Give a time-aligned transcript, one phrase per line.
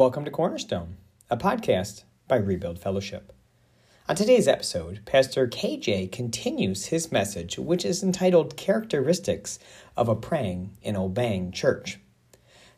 [0.00, 0.96] Welcome to Cornerstone,
[1.28, 3.34] a podcast by Rebuild Fellowship.
[4.08, 9.58] On today's episode, Pastor KJ continues his message, which is entitled Characteristics
[9.98, 12.00] of a Praying and Obeying Church.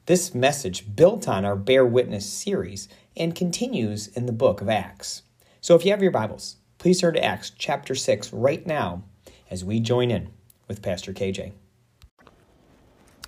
[0.06, 5.23] This message built on our Bear Witness series and continues in the book of Acts.
[5.61, 9.05] So if you have your Bibles, please turn to Acts chapter 6 right now
[9.48, 10.30] as we join in
[10.66, 11.52] with Pastor KJ.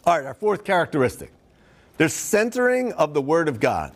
[0.05, 1.31] All right, our fourth characteristic
[1.97, 3.95] there's centering of the Word of God.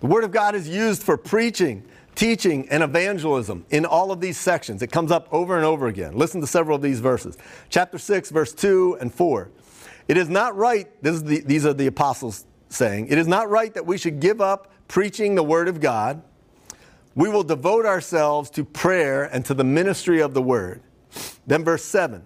[0.00, 4.36] The Word of God is used for preaching, teaching, and evangelism in all of these
[4.38, 4.82] sections.
[4.82, 6.16] It comes up over and over again.
[6.16, 7.36] Listen to several of these verses.
[7.68, 9.50] Chapter 6, verse 2 and 4.
[10.08, 13.86] It is not right, the, these are the apostles saying, it is not right that
[13.86, 16.22] we should give up preaching the Word of God.
[17.14, 20.82] We will devote ourselves to prayer and to the ministry of the Word.
[21.46, 22.24] Then, verse 7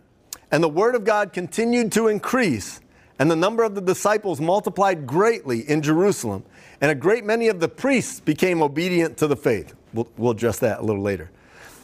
[0.50, 2.80] And the Word of God continued to increase
[3.18, 6.44] and the number of the disciples multiplied greatly in Jerusalem,
[6.80, 9.74] and a great many of the priests became obedient to the faith.
[9.94, 11.30] We'll, we'll address that a little later.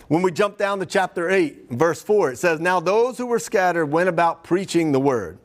[0.09, 3.39] When we jump down to chapter 8, verse 4, it says, Now those who were
[3.39, 5.39] scattered went about preaching the word.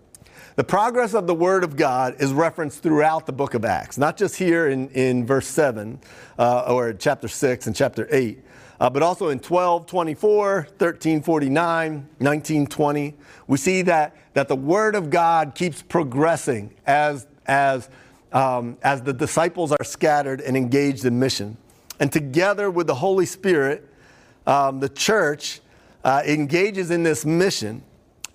[0.58, 4.18] The progress of the word of God is referenced throughout the book of Acts, not
[4.18, 6.00] just here in, in verse 7
[6.40, 8.44] uh, or chapter 6 and chapter 8,
[8.80, 13.14] uh, but also in 1224, 1349, 1920.
[13.46, 17.90] We see that, that the Word of God keeps progressing as, as,
[18.32, 21.58] um, as the disciples are scattered and engaged in mission.
[22.00, 23.92] And together with the Holy Spirit,
[24.46, 25.60] um, the church
[26.04, 27.82] uh, engages in this mission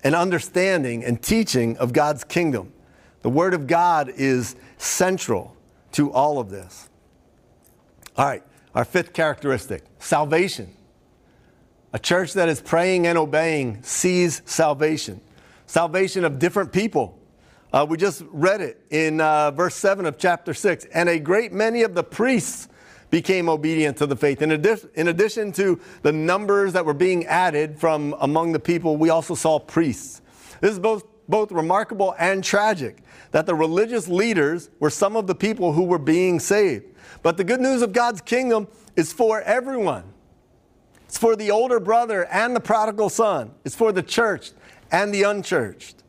[0.03, 2.73] and understanding and teaching of God's kingdom.
[3.21, 5.55] The Word of God is central
[5.93, 6.89] to all of this.
[8.17, 8.43] All right,
[8.75, 10.75] our fifth characteristic salvation.
[11.93, 15.21] A church that is praying and obeying sees salvation,
[15.65, 17.19] salvation of different people.
[17.71, 20.85] Uh, we just read it in uh, verse 7 of chapter 6.
[20.93, 22.67] And a great many of the priests
[23.09, 24.41] became obedient to the faith.
[24.41, 29.09] In, in addition to the numbers that were being added from among the people, we
[29.09, 30.21] also saw priests.
[30.61, 35.35] This is both, both remarkable and tragic that the religious leaders were some of the
[35.35, 36.85] people who were being saved.
[37.23, 40.03] But the good news of God's kingdom is for everyone.
[41.05, 43.51] It's for the older brother and the prodigal son.
[43.63, 44.51] It's for the church
[44.93, 46.03] and the unchurched.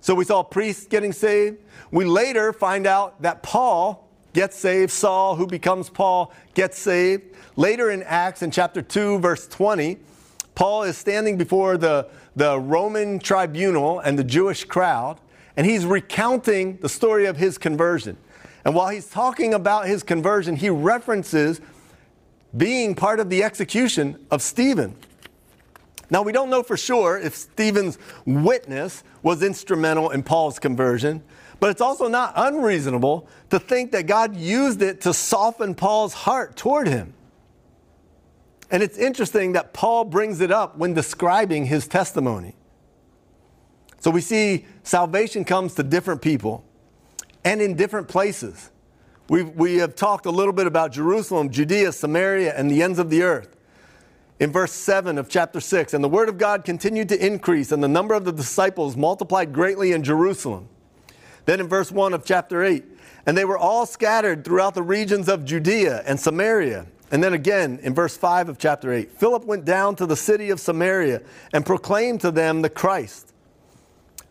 [0.00, 1.58] So we saw priests getting saved.
[1.90, 4.92] We later find out that Paul gets saved.
[4.92, 7.34] Saul, who becomes Paul, gets saved.
[7.56, 9.98] Later in Acts, in chapter 2, verse 20,
[10.54, 15.18] Paul is standing before the, the Roman tribunal and the Jewish crowd,
[15.56, 18.16] and he's recounting the story of his conversion.
[18.64, 21.60] And while he's talking about his conversion, he references
[22.56, 24.94] being part of the execution of Stephen.
[26.10, 31.22] Now, we don't know for sure if Stephen's witness was instrumental in Paul's conversion,
[31.58, 36.56] but it's also not unreasonable to think that God used it to soften Paul's heart
[36.56, 37.14] toward him.
[38.70, 42.54] And it's interesting that Paul brings it up when describing his testimony.
[43.98, 46.64] So we see salvation comes to different people
[47.44, 48.70] and in different places.
[49.28, 53.10] We've, we have talked a little bit about Jerusalem, Judea, Samaria, and the ends of
[53.10, 53.55] the earth.
[54.38, 57.82] In verse 7 of chapter 6, and the word of God continued to increase, and
[57.82, 60.68] the number of the disciples multiplied greatly in Jerusalem.
[61.46, 62.84] Then in verse 1 of chapter 8,
[63.24, 66.86] and they were all scattered throughout the regions of Judea and Samaria.
[67.10, 70.50] And then again in verse 5 of chapter 8, Philip went down to the city
[70.50, 71.22] of Samaria
[71.52, 73.32] and proclaimed to them the Christ.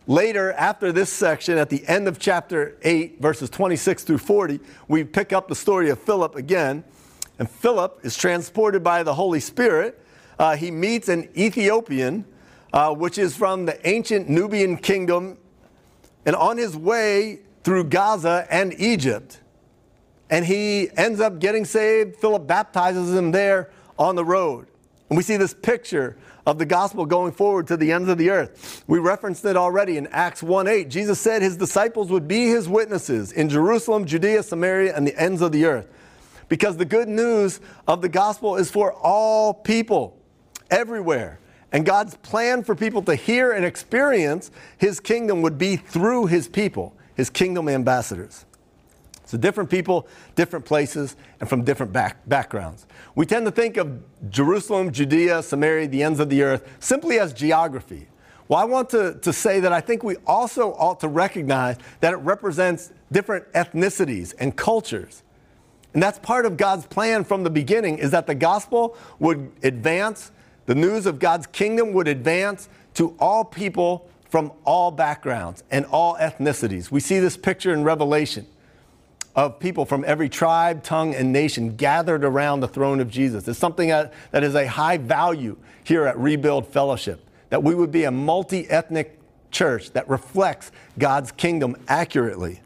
[0.06, 5.02] Later, after this section, at the end of chapter 8, verses 26 through 40, we
[5.02, 6.84] pick up the story of Philip again.
[7.38, 10.00] And Philip is transported by the Holy Spirit.
[10.38, 12.24] Uh, he meets an Ethiopian,
[12.72, 15.38] uh, which is from the ancient Nubian kingdom,
[16.24, 19.40] and on his way through Gaza and Egypt.
[20.30, 22.16] And he ends up getting saved.
[22.16, 24.66] Philip baptizes him there on the road.
[25.08, 26.16] And we see this picture
[26.46, 28.84] of the gospel going forward to the ends of the earth.
[28.86, 30.88] We referenced it already in Acts 1:8.
[30.88, 35.42] Jesus said his disciples would be his witnesses in Jerusalem, Judea, Samaria, and the ends
[35.42, 35.86] of the earth.
[36.48, 40.16] Because the good news of the gospel is for all people,
[40.70, 41.40] everywhere.
[41.72, 46.48] And God's plan for people to hear and experience his kingdom would be through his
[46.48, 48.44] people, his kingdom ambassadors.
[49.26, 50.06] So, different people,
[50.36, 52.86] different places, and from different back, backgrounds.
[53.16, 54.00] We tend to think of
[54.30, 58.06] Jerusalem, Judea, Samaria, the ends of the earth, simply as geography.
[58.46, 62.12] Well, I want to, to say that I think we also ought to recognize that
[62.12, 65.24] it represents different ethnicities and cultures.
[65.96, 70.30] And that's part of God's plan from the beginning is that the gospel would advance,
[70.66, 76.14] the news of God's kingdom would advance to all people from all backgrounds and all
[76.16, 76.90] ethnicities.
[76.90, 78.46] We see this picture in Revelation
[79.34, 83.48] of people from every tribe, tongue, and nation gathered around the throne of Jesus.
[83.48, 88.04] It's something that, is a high value here at Rebuild Fellowship, that we would be
[88.04, 89.18] a multi ethnic
[89.50, 92.60] church that reflects God's kingdom accurately.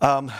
[0.00, 0.30] Um,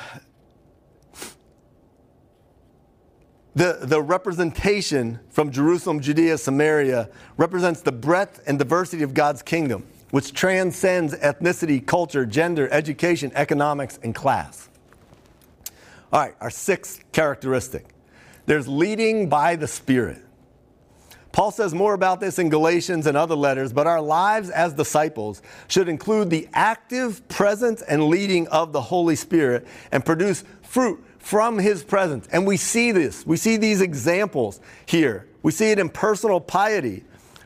[3.54, 9.84] the, the representation from Jerusalem, Judea, Samaria represents the breadth and diversity of God's kingdom,
[10.10, 14.68] which transcends ethnicity, culture, gender, education, economics, and class.
[16.12, 17.86] All right, our sixth characteristic
[18.48, 20.24] there's leading by the Spirit.
[21.32, 25.42] Paul says more about this in Galatians and other letters, but our lives as disciples
[25.68, 31.58] should include the active presence and leading of the Holy Spirit and produce fruit from
[31.58, 32.26] his presence.
[32.32, 33.26] And we see this.
[33.26, 35.26] We see these examples here.
[35.42, 37.04] We see it in personal piety.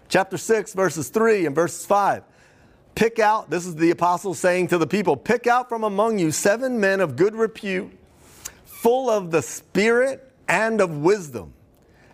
[0.08, 2.22] Chapter 6, verses 3 and verses 5.
[2.94, 6.30] Pick out, this is the apostle saying to the people, pick out from among you
[6.30, 7.90] seven men of good repute,
[8.64, 11.54] full of the Spirit and of wisdom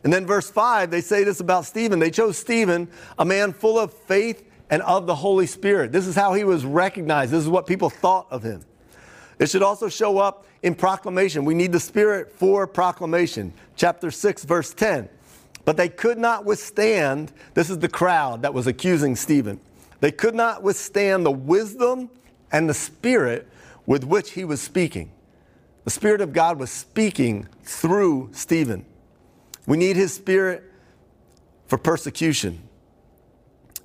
[0.04, 1.98] and then, verse 5, they say this about Stephen.
[1.98, 5.92] They chose Stephen, a man full of faith and of the Holy Spirit.
[5.92, 7.32] This is how he was recognized.
[7.32, 8.64] This is what people thought of him.
[9.38, 11.44] It should also show up in proclamation.
[11.44, 13.52] We need the Spirit for proclamation.
[13.76, 15.08] Chapter 6, verse 10.
[15.64, 19.60] But they could not withstand, this is the crowd that was accusing Stephen.
[20.00, 22.10] They could not withstand the wisdom
[22.52, 23.48] and the Spirit
[23.86, 25.10] with which he was speaking.
[25.84, 28.84] The Spirit of God was speaking through Stephen.
[29.68, 30.64] We need his spirit
[31.66, 32.62] for persecution.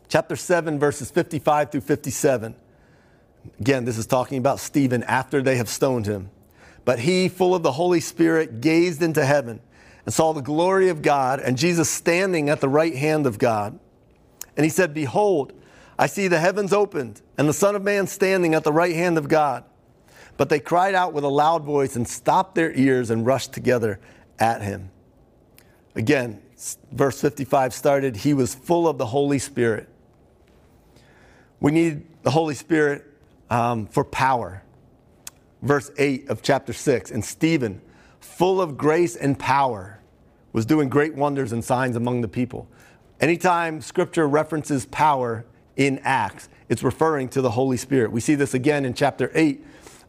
[0.07, 2.55] Chapter 7, verses 55 through 57.
[3.59, 6.29] Again, this is talking about Stephen after they have stoned him.
[6.85, 9.59] But he, full of the Holy Spirit, gazed into heaven
[10.05, 13.77] and saw the glory of God and Jesus standing at the right hand of God.
[14.55, 15.51] And he said, Behold,
[15.99, 19.17] I see the heavens opened and the Son of Man standing at the right hand
[19.17, 19.65] of God.
[20.37, 23.99] But they cried out with a loud voice and stopped their ears and rushed together
[24.39, 24.89] at him.
[25.95, 26.41] Again,
[26.91, 29.89] verse 55 started, he was full of the Holy Spirit.
[31.59, 33.05] We need the Holy Spirit
[33.49, 34.63] um, for power.
[35.61, 37.81] Verse 8 of chapter 6, and Stephen,
[38.19, 39.99] full of grace and power,
[40.51, 42.67] was doing great wonders and signs among the people.
[43.21, 45.45] Anytime scripture references power
[45.77, 48.11] in Acts, it's referring to the Holy Spirit.
[48.11, 49.63] We see this again in chapter 8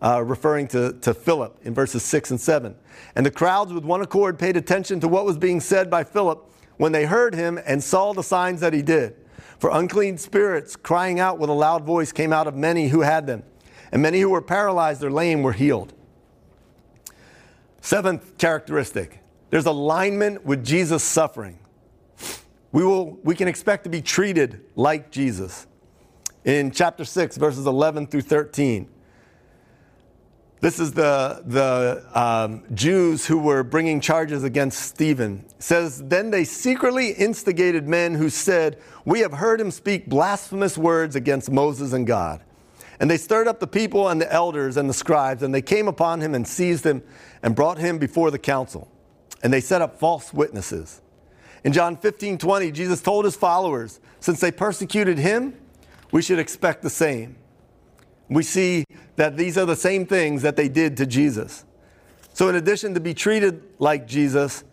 [0.04, 2.74] uh, referring to, to Philip in verses 6 and 7.
[3.16, 6.50] And the crowds with one accord paid attention to what was being said by Philip
[6.76, 9.16] when they heard him and saw the signs that he did.
[9.58, 13.26] For unclean spirits, crying out with a loud voice, came out of many who had
[13.26, 13.44] them,
[13.92, 15.94] and many who were paralyzed or lame were healed.
[17.80, 19.20] Seventh characteristic
[19.50, 21.60] there's alignment with Jesus' suffering.
[22.72, 25.68] We, will, we can expect to be treated like Jesus.
[26.44, 28.88] In chapter 6, verses 11 through 13,
[30.64, 35.44] this is the, the um, Jews who were bringing charges against Stephen.
[35.50, 40.78] It says, Then they secretly instigated men who said, We have heard him speak blasphemous
[40.78, 42.40] words against Moses and God.
[42.98, 45.86] And they stirred up the people and the elders and the scribes, and they came
[45.86, 47.02] upon him and seized him
[47.42, 48.90] and brought him before the council.
[49.42, 51.02] And they set up false witnesses.
[51.64, 55.60] In John 15 20, Jesus told his followers, Since they persecuted him,
[56.10, 57.36] we should expect the same
[58.28, 58.84] we see
[59.16, 61.64] that these are the same things that they did to Jesus.
[62.32, 64.64] So, in addition to be treated like Jesus,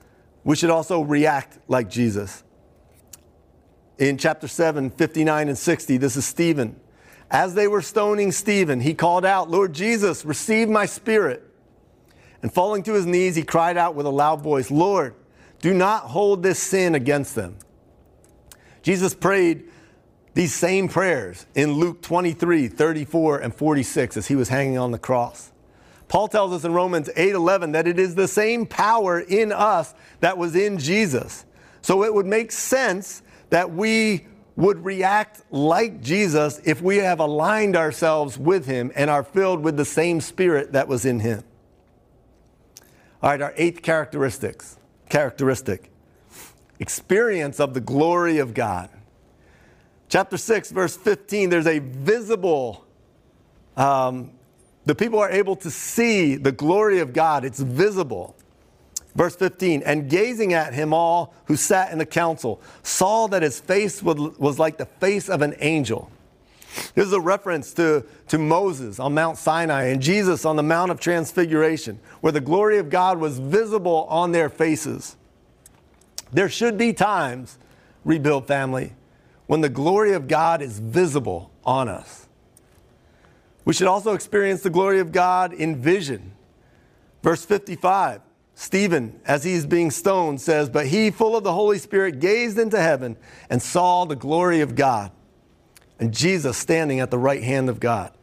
[0.43, 2.43] we should also react like Jesus.
[3.98, 6.79] In chapter 7, 59 and 60, this is Stephen.
[7.29, 11.43] As they were stoning Stephen, he called out, Lord Jesus, receive my spirit.
[12.41, 15.13] And falling to his knees, he cried out with a loud voice, Lord,
[15.60, 17.58] do not hold this sin against them.
[18.81, 19.70] Jesus prayed
[20.34, 25.00] these same prayers in Luke 23, 34, and 46 as he was hanging on the
[25.00, 25.52] cross.
[26.08, 30.38] Paul tells us in Romans 8:11 that it is the same power in us that
[30.38, 31.46] was in Jesus.
[31.82, 37.76] So it would make sense that we would react like Jesus if we have aligned
[37.76, 41.44] ourselves with him and are filled with the same spirit that was in him.
[43.24, 44.78] All right, our eighth characteristics,
[45.10, 45.92] characteristic.
[46.80, 48.90] Experience of the glory of God.
[50.12, 52.86] Chapter 6, verse 15, there's a visible,
[53.77, 54.32] um,
[54.86, 57.46] the people are able to see the glory of God.
[57.46, 58.36] It's visible.
[59.15, 63.62] Verse 15, and gazing at him, all who sat in the council saw that his
[63.62, 66.12] face was, like the face of an angel.
[66.94, 70.91] This is a reference to, to Moses on Mount Sinai and Jesus on the Mount
[70.91, 75.15] of Transfiguration, where the glory of God was visible on their faces.
[76.34, 77.58] There should be times,
[78.03, 78.91] rebuild family,
[79.51, 82.29] when the glory of God is visible on us.
[83.65, 86.31] We should also experience the glory of God in vision.
[87.22, 88.22] Verse 55
[88.55, 92.58] Stephen, as he is being stoned, says, But he, full of the Holy Spirit, gazed
[92.58, 93.17] into heaven
[93.50, 95.12] and saw the glory of God
[96.00, 98.13] and Jesus standing at the right hand of God.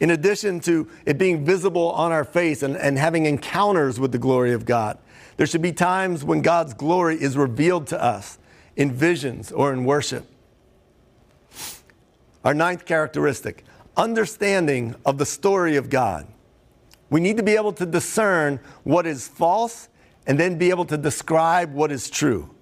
[0.00, 4.18] In addition to it being visible on our face and, and having encounters with the
[4.18, 4.96] glory of God,
[5.36, 8.38] there should be times when God's glory is revealed to us
[8.76, 10.26] in visions or in worship.
[12.44, 13.64] Our ninth characteristic
[13.96, 16.26] understanding of the story of God.
[17.10, 19.88] We need to be able to discern what is false
[20.26, 22.54] and then be able to describe what is true.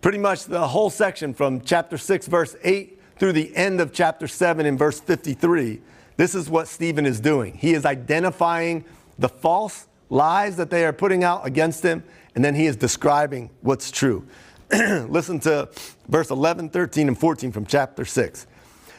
[0.00, 4.26] Pretty much the whole section from chapter 6, verse 8 through the end of chapter
[4.26, 5.80] 7 in verse 53,
[6.16, 7.54] this is what Stephen is doing.
[7.54, 8.84] He is identifying
[9.18, 13.50] the false lies that they are putting out against him, and then he is describing
[13.60, 14.26] what's true.
[15.08, 15.68] Listen to
[16.08, 18.46] verse 11, 13, and 14 from chapter 6.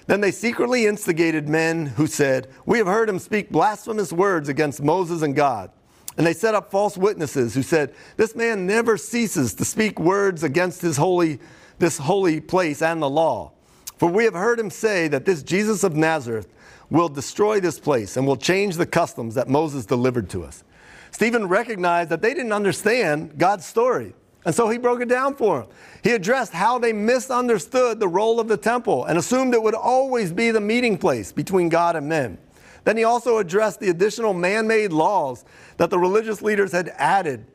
[0.05, 4.83] Then they secretly instigated men who said, We have heard him speak blasphemous words against
[4.83, 5.71] Moses and God.
[6.15, 10.43] And they set up false witnesses who said, This man never ceases to speak words
[10.43, 11.39] against his holy,
[11.79, 13.53] this holy place and the law.
[13.97, 16.53] For we have heard him say that this Jesus of Nazareth
[16.91, 20.63] will destroy this place and will change the customs that Moses delivered to us.
[21.09, 24.13] Stephen recognized that they didn't understand God's story.
[24.45, 25.69] And so he broke it down for them.
[26.03, 30.33] He addressed how they misunderstood the role of the temple and assumed it would always
[30.33, 32.37] be the meeting place between God and men.
[32.83, 35.45] Then he also addressed the additional man made laws
[35.77, 37.45] that the religious leaders had added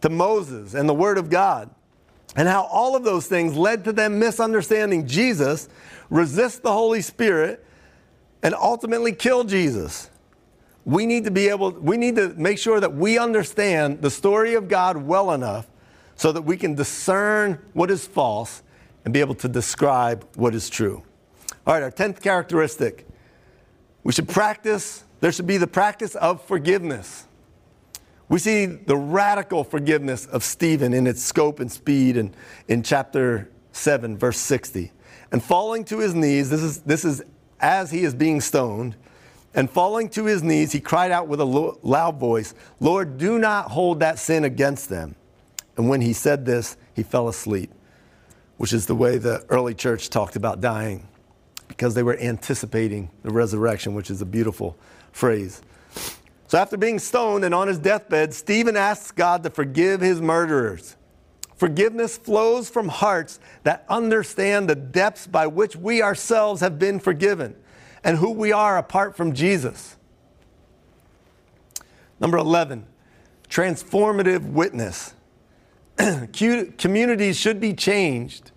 [0.00, 1.68] to Moses and the Word of God,
[2.34, 5.68] and how all of those things led to them misunderstanding Jesus,
[6.08, 7.62] resist the Holy Spirit,
[8.42, 10.08] and ultimately kill Jesus.
[10.86, 14.54] We need to be able, we need to make sure that we understand the story
[14.54, 15.66] of God well enough
[16.20, 18.62] so that we can discern what is false
[19.06, 21.02] and be able to describe what is true.
[21.66, 23.06] All right, our 10th characteristic
[24.02, 27.24] we should practice, there should be the practice of forgiveness.
[28.28, 32.34] We see the radical forgiveness of Stephen in its scope and speed in,
[32.68, 34.92] in chapter 7, verse 60.
[35.32, 37.22] And falling to his knees, this is, this is
[37.60, 38.94] as he is being stoned,
[39.54, 43.70] and falling to his knees, he cried out with a loud voice, Lord, do not
[43.70, 45.16] hold that sin against them.
[45.76, 47.72] And when he said this, he fell asleep,
[48.56, 51.08] which is the way the early church talked about dying,
[51.68, 54.76] because they were anticipating the resurrection, which is a beautiful
[55.12, 55.62] phrase.
[56.48, 60.96] So after being stoned and on his deathbed, Stephen asks God to forgive his murderers.
[61.54, 67.54] Forgiveness flows from hearts that understand the depths by which we ourselves have been forgiven
[68.02, 69.96] and who we are apart from Jesus.
[72.18, 72.86] Number 11,
[73.48, 75.14] transformative witness.
[76.78, 78.50] communities should be changed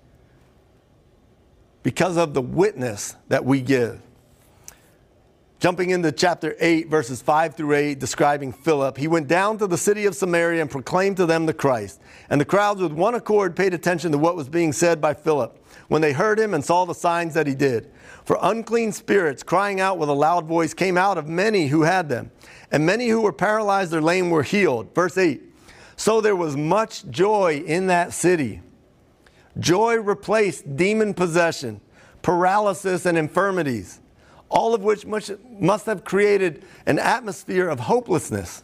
[1.82, 4.02] because of the witness that we give.
[5.60, 9.78] Jumping into chapter 8, verses 5 through 8, describing Philip, he went down to the
[9.78, 12.02] city of Samaria and proclaimed to them the Christ.
[12.30, 15.58] And the crowds with one accord paid attention to what was being said by Philip
[15.88, 17.90] when they heard him and saw the signs that he did.
[18.26, 22.10] For unclean spirits, crying out with a loud voice, came out of many who had
[22.10, 22.32] them.
[22.70, 24.94] And many who were paralyzed or lame were healed.
[24.94, 25.53] Verse 8
[26.04, 28.60] so there was much joy in that city.
[29.58, 31.80] Joy replaced demon possession,
[32.22, 34.02] paralysis, and infirmities,
[34.50, 38.64] all of which must have created an atmosphere of hopelessness.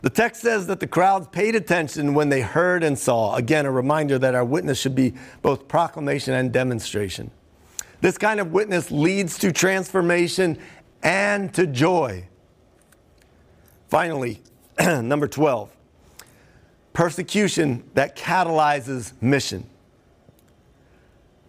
[0.00, 3.36] The text says that the crowds paid attention when they heard and saw.
[3.36, 7.30] Again, a reminder that our witness should be both proclamation and demonstration.
[8.00, 10.56] This kind of witness leads to transformation
[11.02, 12.26] and to joy.
[13.90, 14.40] Finally,
[15.02, 15.74] Number 12,
[16.92, 19.66] persecution that catalyzes mission.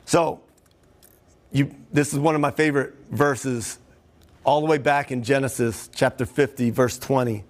[0.05, 0.41] So,
[1.51, 3.77] you, this is one of my favorite verses,
[4.43, 7.43] all the way back in Genesis chapter 50, verse 20.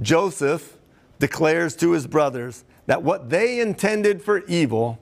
[0.00, 0.76] Joseph
[1.18, 4.98] declares to his brothers that what they intended for evil,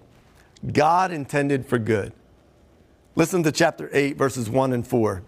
[0.72, 2.12] God intended for good.
[3.14, 5.22] Listen to chapter 8, verses 1 and 4.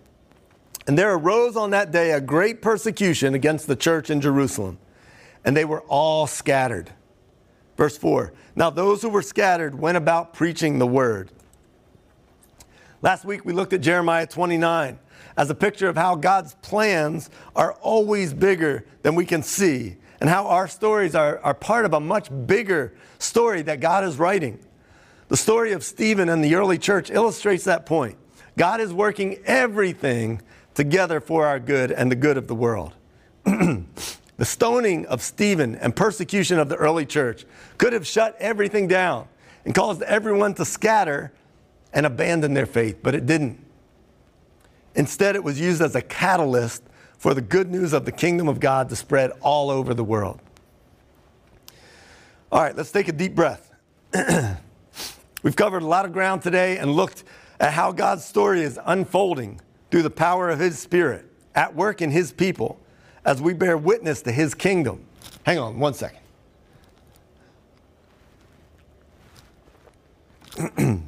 [0.89, 4.79] And there arose on that day a great persecution against the church in Jerusalem
[5.47, 6.91] and they were all scattered.
[7.79, 11.31] Verse 4 Now those who were scattered went about preaching the word.
[13.01, 14.99] Last week we looked at Jeremiah 29
[15.37, 20.31] as a picture of how God's plans are always bigger than we can see, and
[20.31, 24.59] how our stories are, are part of a much bigger story that God is writing.
[25.29, 28.17] The story of Stephen and the early church illustrates that point.
[28.57, 30.41] God is working everything
[30.75, 32.95] together for our good and the good of the world.
[34.37, 37.47] The stoning of Stephen and persecution of the early church
[37.79, 39.29] could have shut everything down
[39.65, 41.33] and caused everyone to scatter
[41.93, 43.65] and abandon their faith, but it didn't.
[44.95, 46.83] Instead, it was used as a catalyst
[47.19, 50.41] for the good news of the kingdom of God to spread all over the world.
[52.53, 53.73] All right, let's take a deep breath.
[55.43, 57.25] We've covered a lot of ground today and looked
[57.59, 61.25] at how God's story is unfolding through the power of His Spirit
[61.55, 62.79] at work in His people
[63.27, 65.05] as we bear witness to His kingdom.
[65.43, 66.21] Hang on one second.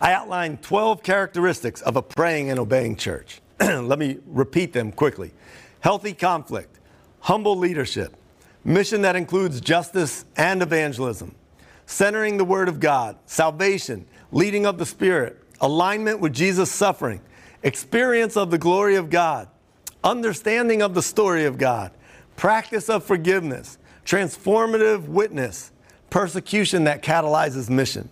[0.00, 3.40] I outlined 12 characteristics of a praying and obeying church.
[3.60, 5.32] Let me repeat them quickly
[5.80, 6.78] healthy conflict,
[7.20, 8.14] humble leadership,
[8.64, 11.34] mission that includes justice and evangelism,
[11.86, 17.20] centering the Word of God, salvation, leading of the Spirit, alignment with Jesus' suffering,
[17.62, 19.48] experience of the glory of God,
[20.04, 21.92] understanding of the story of God,
[22.36, 25.72] practice of forgiveness, transformative witness,
[26.10, 28.08] persecution that catalyzes mission.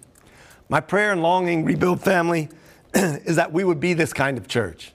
[0.68, 2.48] My prayer and longing, Rebuild family,
[2.94, 4.92] is that we would be this kind of church.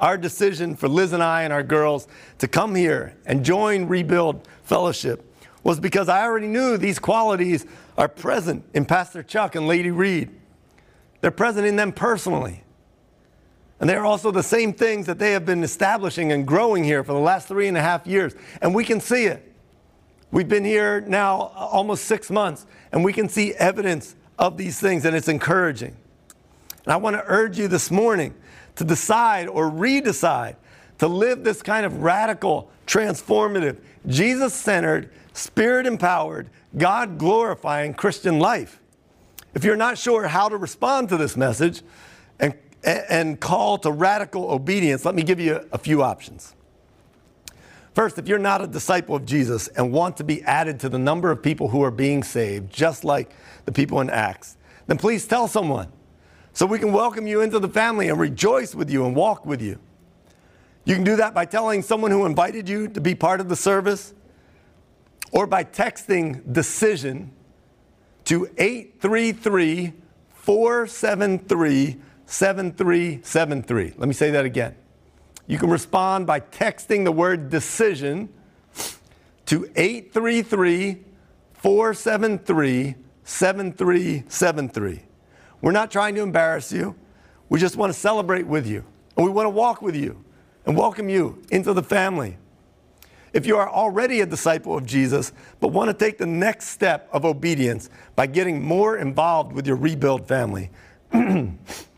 [0.00, 2.08] Our decision for Liz and I and our girls
[2.38, 5.24] to come here and join Rebuild Fellowship
[5.62, 10.30] was because I already knew these qualities are present in Pastor Chuck and Lady Reed.
[11.20, 12.61] They're present in them personally.
[13.82, 17.14] And they're also the same things that they have been establishing and growing here for
[17.14, 18.32] the last three and a half years.
[18.60, 19.52] And we can see it.
[20.30, 25.04] We've been here now almost six months, and we can see evidence of these things,
[25.04, 25.96] and it's encouraging.
[26.84, 28.34] And I want to urge you this morning
[28.76, 30.54] to decide or redecide
[30.98, 38.80] to live this kind of radical, transformative, Jesus centered, spirit empowered, God glorifying Christian life.
[39.54, 41.82] If you're not sure how to respond to this message
[42.38, 46.54] and, and call to radical obedience, let me give you a few options.
[47.94, 50.98] First, if you're not a disciple of Jesus and want to be added to the
[50.98, 53.30] number of people who are being saved, just like
[53.66, 55.88] the people in Acts, then please tell someone
[56.54, 59.60] so we can welcome you into the family and rejoice with you and walk with
[59.60, 59.78] you.
[60.84, 63.56] You can do that by telling someone who invited you to be part of the
[63.56, 64.14] service
[65.30, 67.30] or by texting decision
[68.24, 69.92] to 833
[70.32, 72.00] 473
[72.32, 73.92] 7373.
[73.98, 74.74] Let me say that again.
[75.46, 78.30] You can respond by texting the word decision
[79.44, 81.04] to 833
[81.52, 85.02] 473 7373.
[85.60, 86.94] We're not trying to embarrass you.
[87.50, 88.82] We just want to celebrate with you.
[89.14, 90.24] And we want to walk with you
[90.64, 92.38] and welcome you into the family.
[93.34, 97.10] If you are already a disciple of Jesus, but want to take the next step
[97.12, 100.70] of obedience by getting more involved with your rebuild family,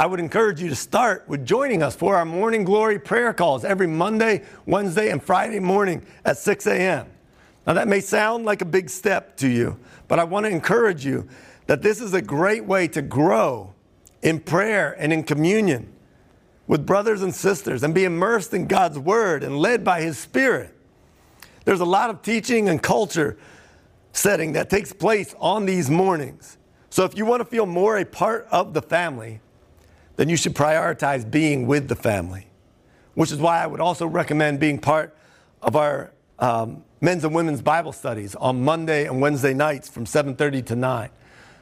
[0.00, 3.64] I would encourage you to start with joining us for our morning glory prayer calls
[3.64, 7.08] every Monday, Wednesday, and Friday morning at 6 a.m.
[7.66, 11.04] Now, that may sound like a big step to you, but I want to encourage
[11.04, 11.26] you
[11.66, 13.74] that this is a great way to grow
[14.22, 15.92] in prayer and in communion
[16.68, 20.72] with brothers and sisters and be immersed in God's Word and led by His Spirit.
[21.64, 23.36] There's a lot of teaching and culture
[24.12, 26.56] setting that takes place on these mornings.
[26.88, 29.40] So if you want to feel more a part of the family,
[30.18, 32.48] then you should prioritize being with the family,
[33.14, 35.16] which is why I would also recommend being part
[35.62, 40.66] of our um, men's and women's Bible studies on Monday and Wednesday nights from 7:30
[40.66, 41.10] to 9.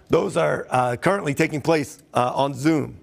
[0.08, 2.96] Those are uh, currently taking place uh, on Zoom.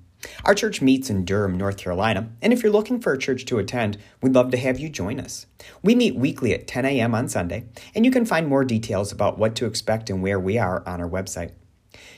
[0.44, 3.58] Our church meets in Durham, North Carolina, and if you're looking for a church to
[3.58, 5.46] attend, we'd love to have you join us.
[5.82, 7.12] We meet weekly at 10 a.m.
[7.14, 10.58] on Sunday, and you can find more details about what to expect and where we
[10.58, 11.52] are on our website.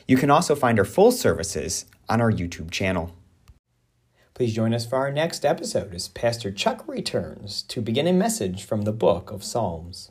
[0.06, 3.14] You can also find our full services on our YouTube channel.
[4.34, 8.64] Please join us for our next episode as Pastor Chuck returns to begin a message
[8.64, 10.10] from the book of Psalms.